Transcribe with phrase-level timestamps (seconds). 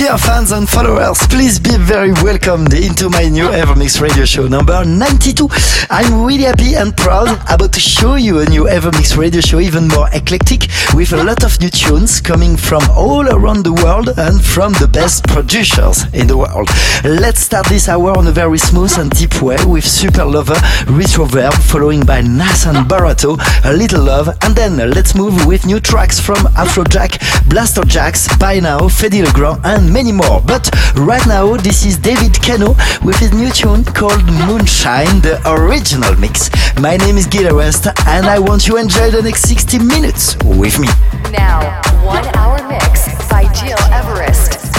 [0.00, 4.82] Dear fans and followers, please be very welcomed into my new Evermix radio show number
[4.82, 5.46] 92.
[5.90, 9.88] I'm really happy and proud about to show you a new Evermix radio show even
[9.88, 14.42] more eclectic with a lot of new tunes coming from all around the world and
[14.42, 16.70] from the best producers in the world.
[17.04, 20.56] Let's start this hour on a very smooth and deep way with Super Lover,
[20.86, 25.78] Retroverb, following by Nas and Barato, A Little Love, and then let's move with new
[25.78, 27.18] tracks from Afrojack,
[27.50, 30.40] Blasterjaxx, By Now, Fedde Le Grand, many more.
[30.40, 36.14] But right now, this is David Kano with his new tune called Moonshine, the original
[36.16, 36.50] mix.
[36.78, 40.36] My name is Gil Everest, and I want you to enjoy the next 60 minutes
[40.44, 40.88] with me.
[41.32, 44.69] Now, one hour mix by Gil Everest.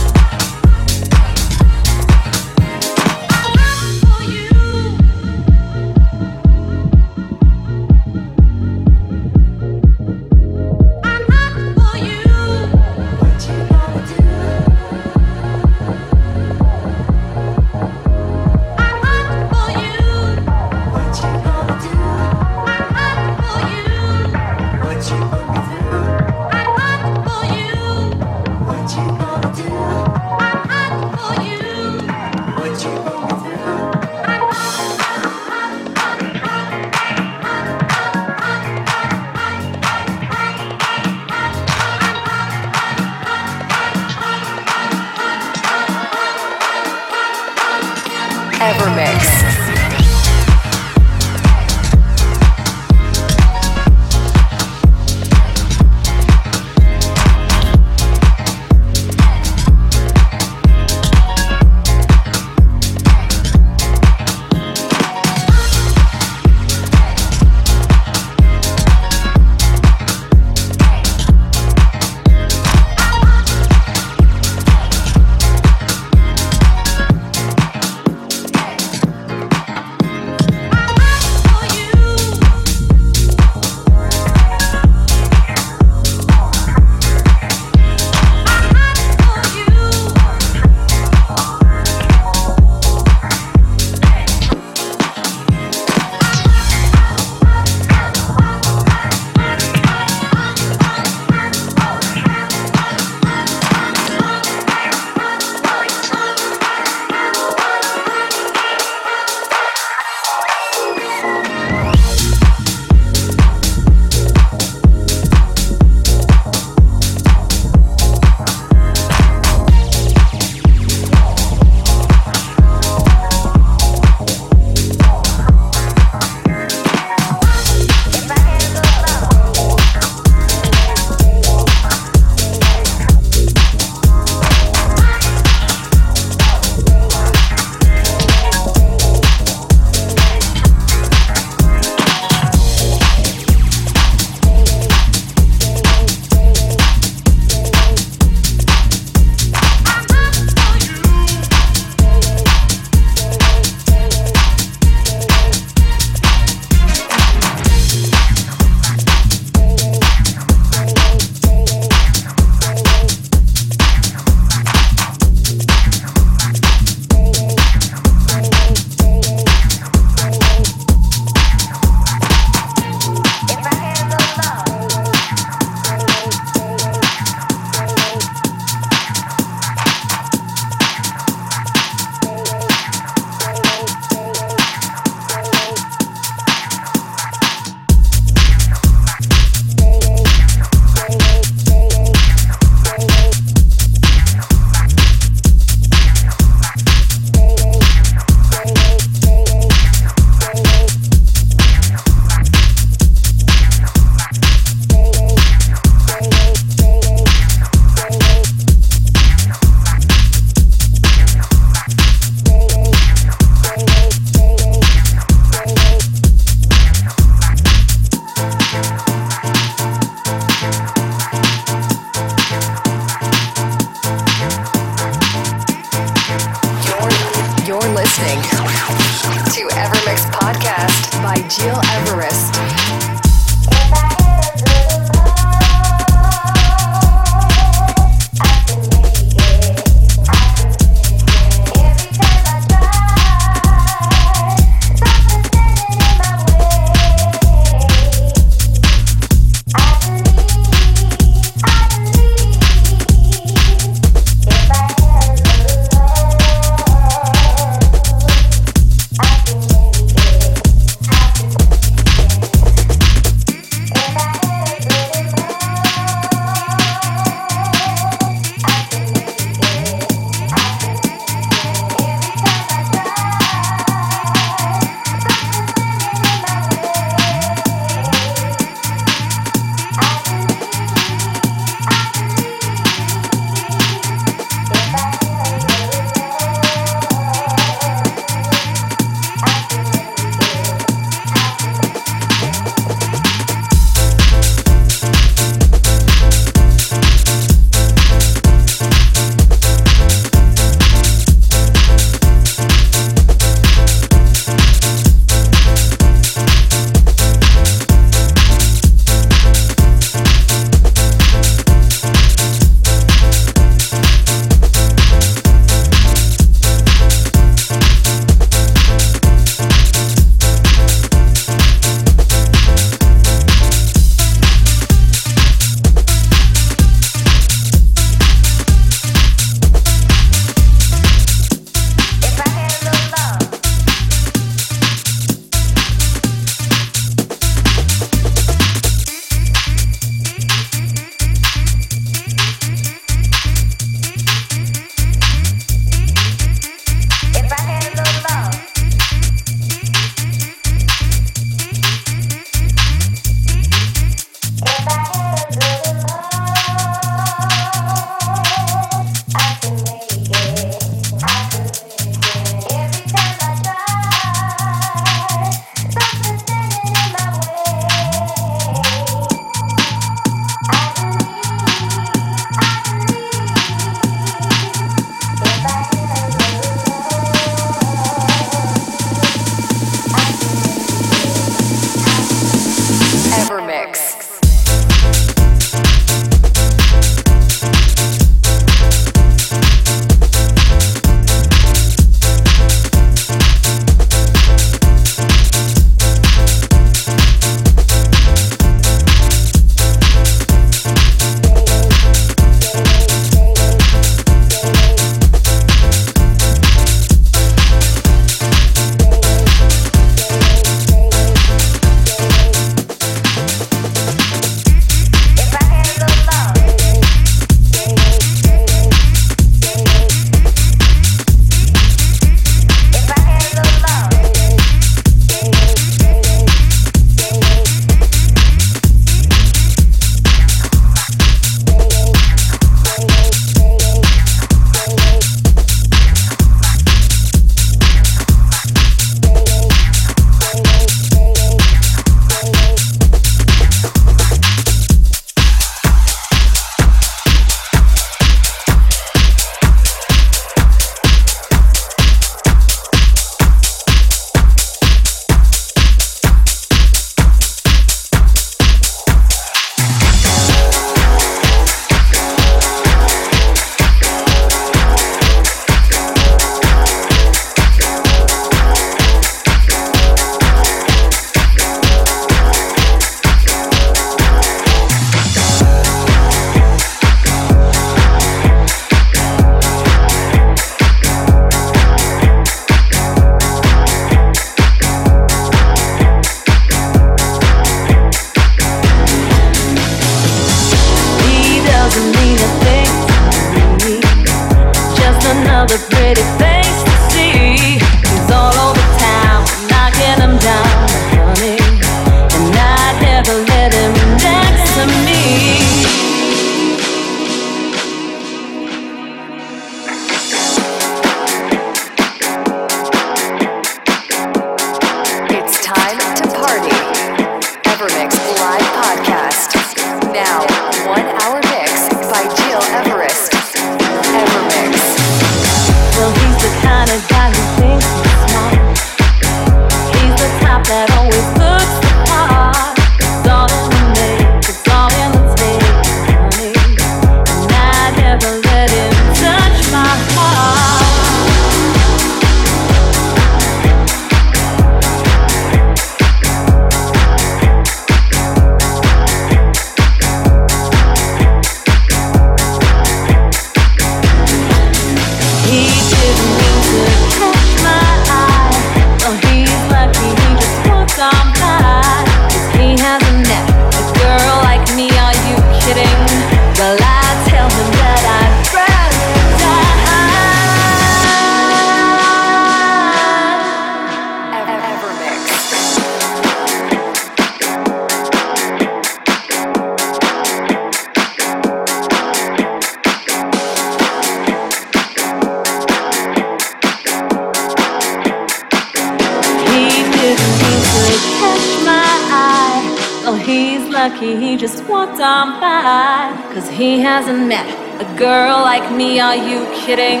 [596.48, 597.46] Hasn't met
[597.80, 600.00] a girl like me, are you kidding?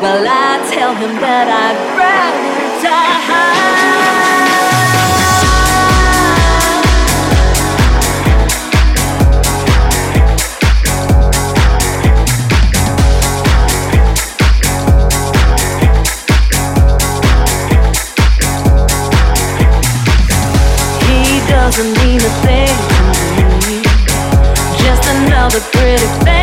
[0.00, 3.22] Well, I tell him that I'd rather die.
[21.48, 22.91] doesn't mean a thing
[25.54, 26.41] another pretty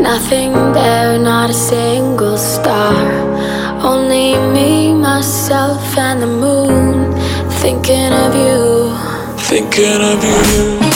[0.00, 2.94] Nothing there, not a single star.
[3.82, 7.12] Only me, myself, and the moon.
[7.60, 8.96] Thinking of you.
[9.36, 10.89] Thinking of you.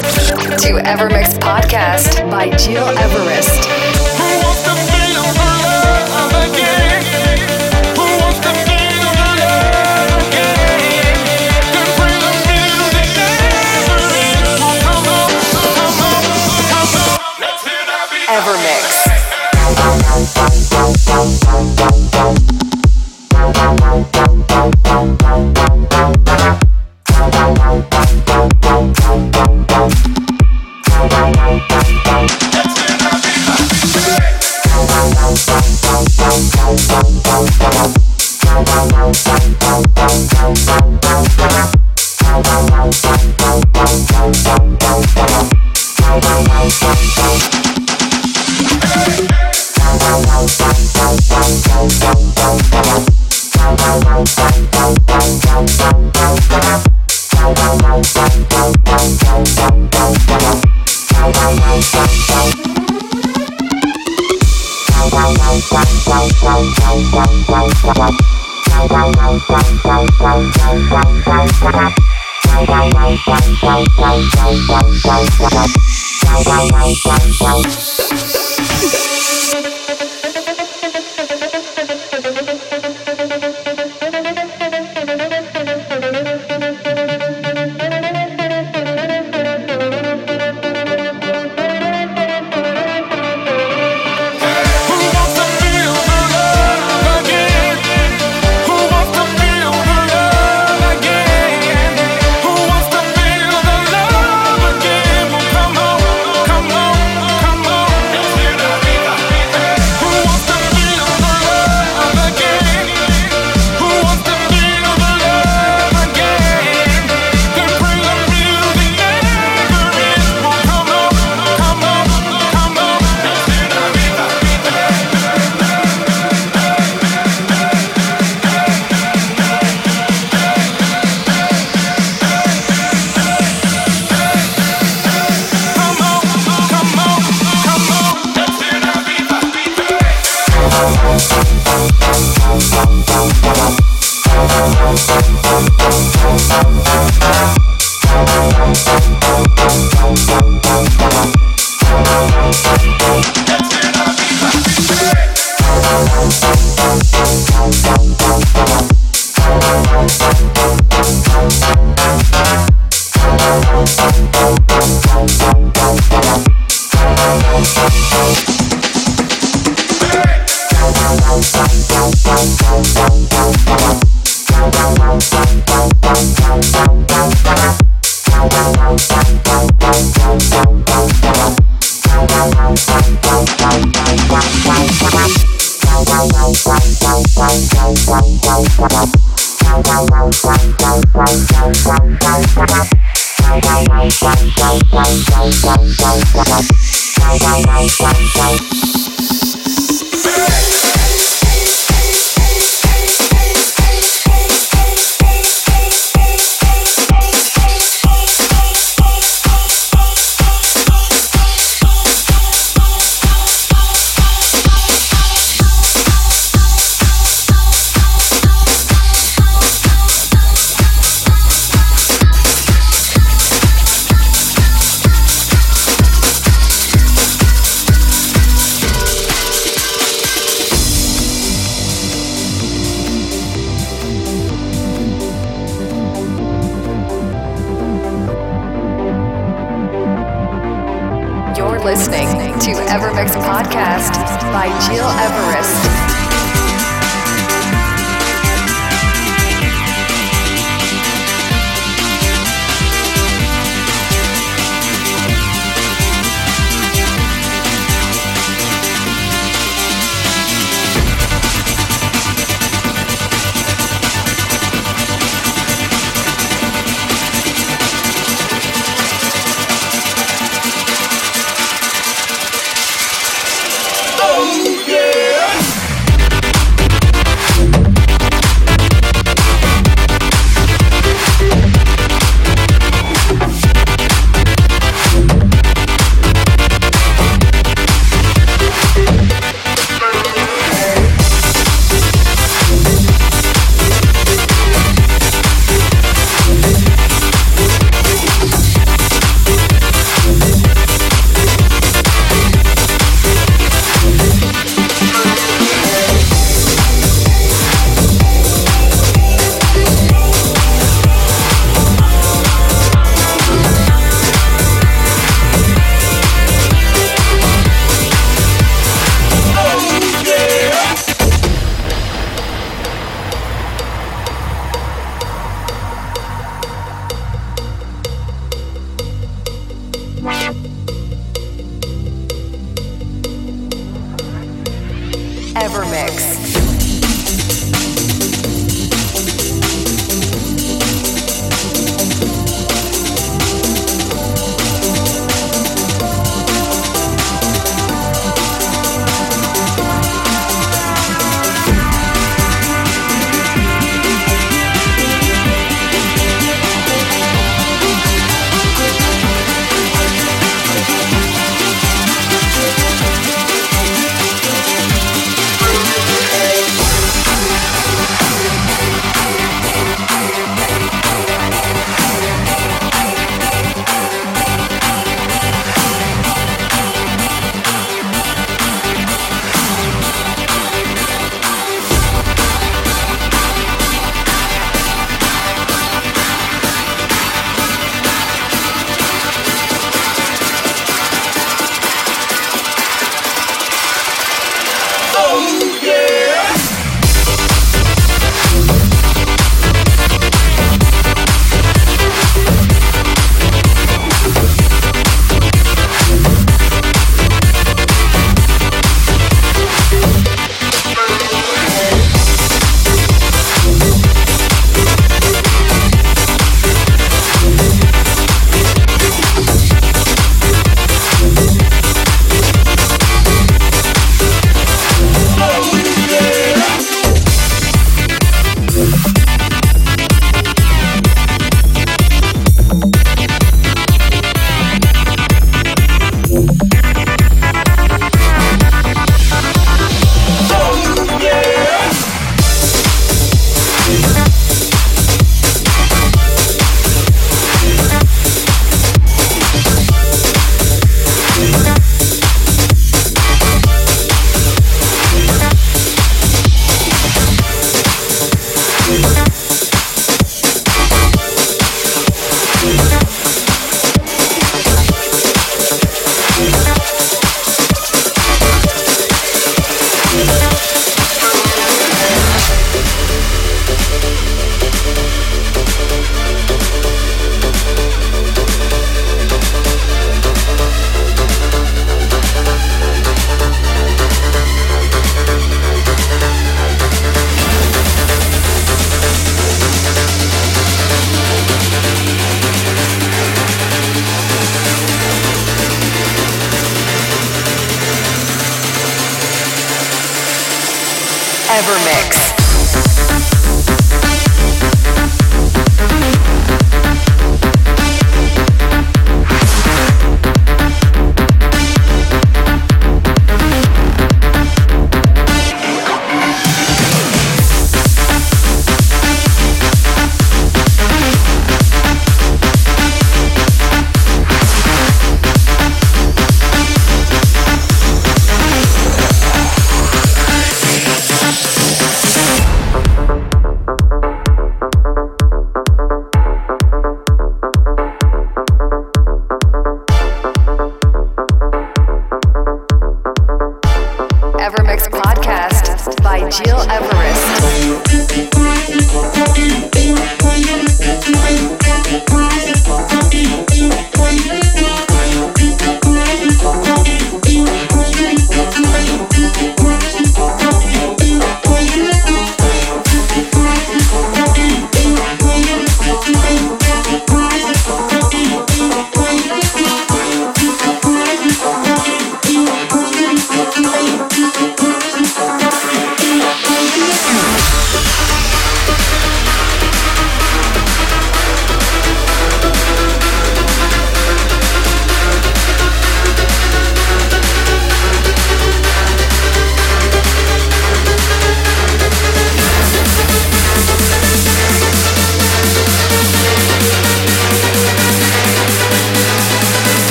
[0.00, 4.11] to Evermix Podcast by Gil Everest.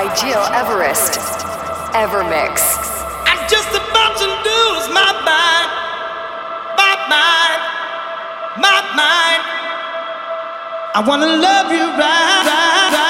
[0.00, 1.20] By Gil Everest.
[1.92, 2.56] Evermix.
[3.28, 5.70] I'm just about to lose my mind,
[6.80, 7.60] my mind,
[8.64, 9.42] my mind.
[10.96, 13.09] I wanna love you right, right, right,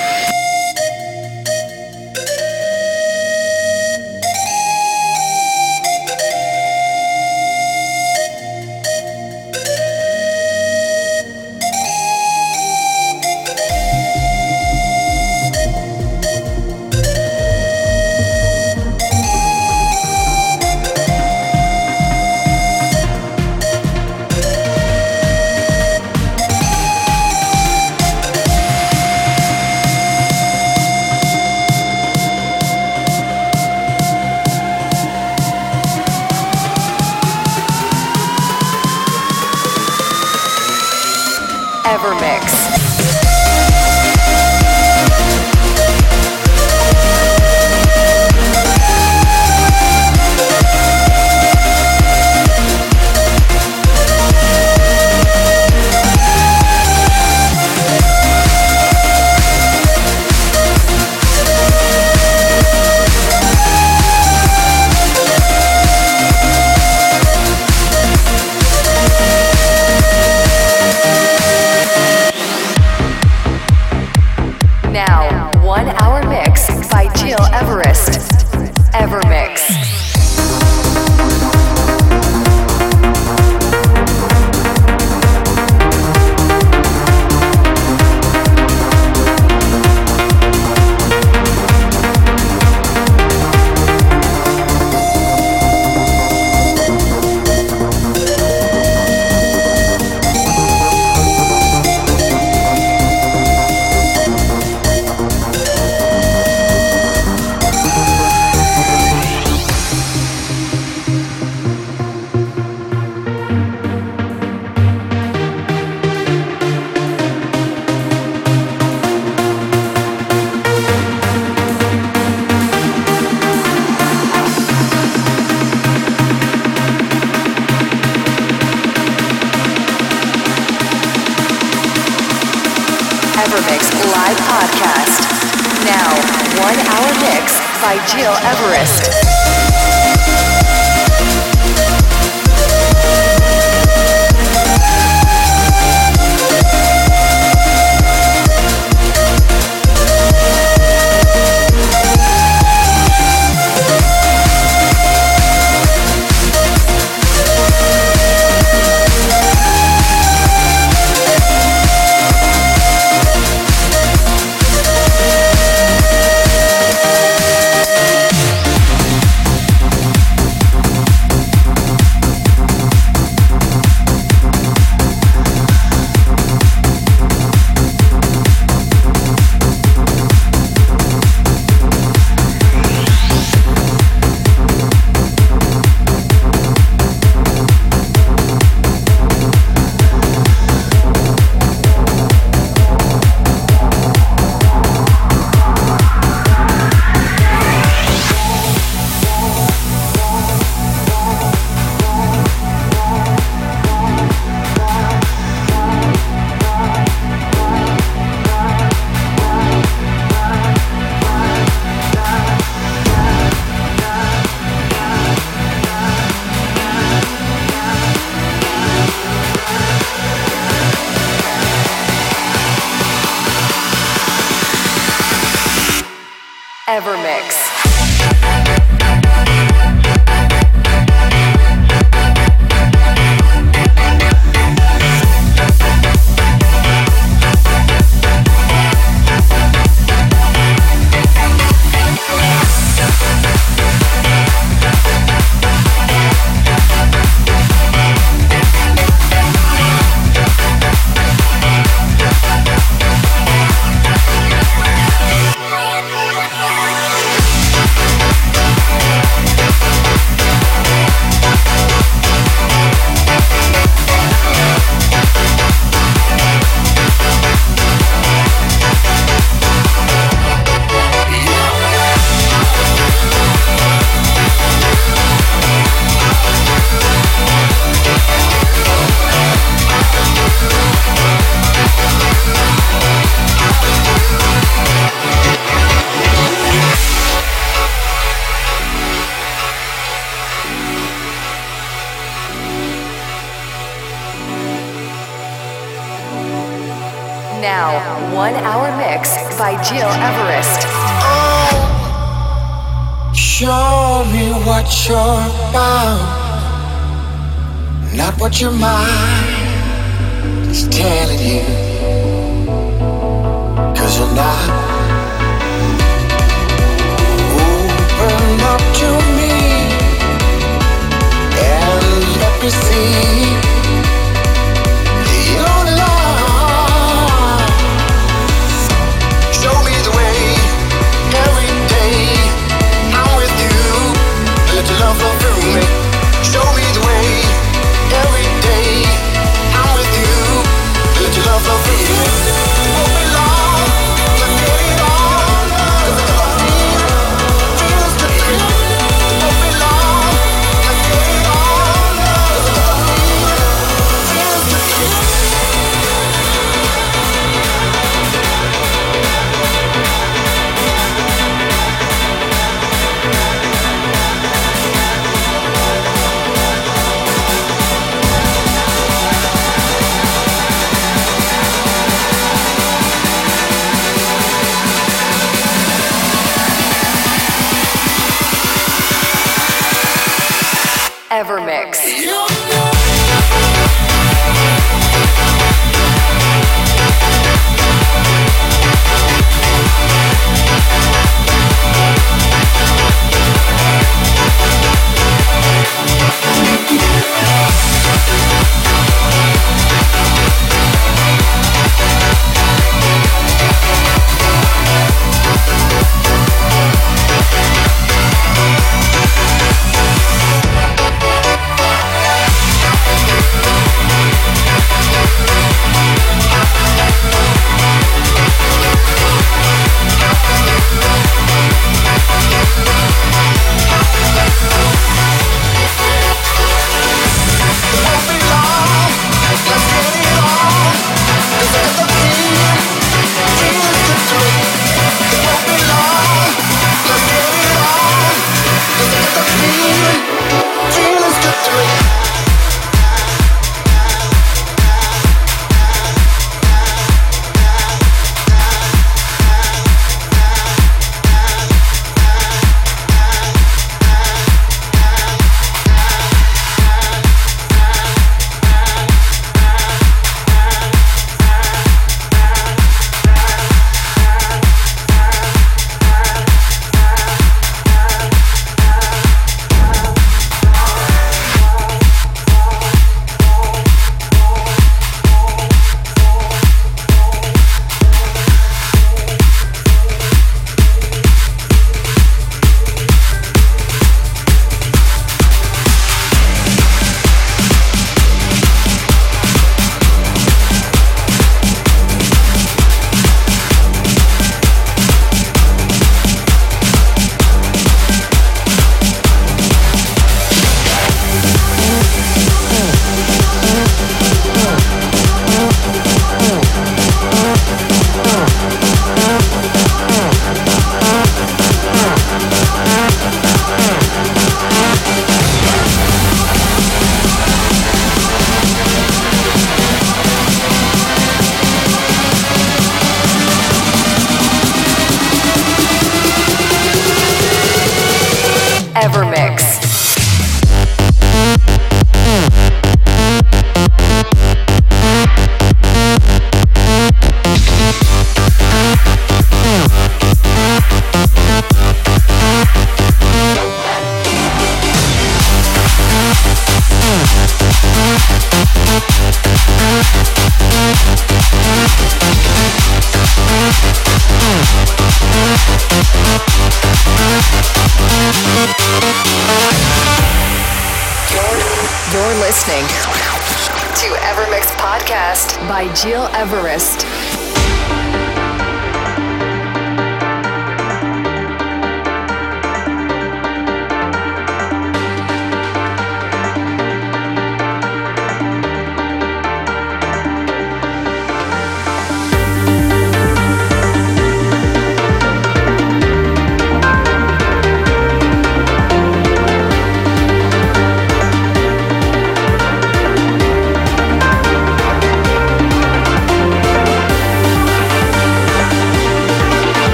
[137.81, 139.70] By Gil Everest.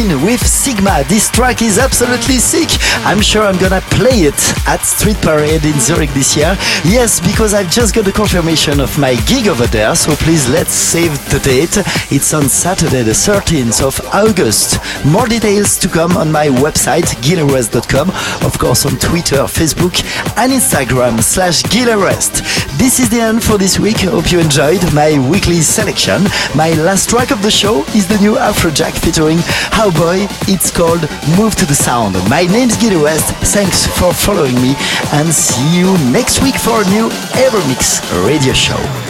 [0.00, 1.04] With Sigma.
[1.08, 2.70] This track is absolutely sick.
[3.04, 6.56] I'm sure I'm gonna play it at Street Parade in Zurich this year.
[6.84, 10.72] Yes, because I've just got the confirmation of my gig over there, so please let's
[10.72, 11.76] save the date.
[12.10, 14.78] It's on Saturday, the 13th of August.
[15.04, 18.08] More details to come on my website, gileverest.com,
[18.46, 20.00] of course on Twitter, Facebook,
[20.38, 22.40] and Instagram slash gileverest.
[22.80, 24.00] This is the end for this week.
[24.00, 26.22] Hope you enjoyed my weekly selection.
[26.56, 29.38] My last track of the show is the new Afrojack featuring
[29.70, 30.26] Cowboy.
[30.48, 31.02] It's called
[31.36, 32.14] Move to the Sound.
[32.30, 33.36] My name's Gil Everest.
[33.52, 34.74] Thanks for following me
[35.12, 39.09] and see you next week for a new Evermix radio show.